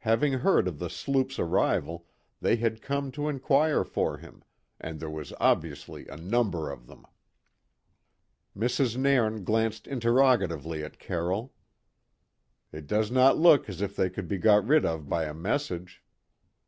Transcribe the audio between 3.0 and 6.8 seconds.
to inquire for him, and there was obviously a number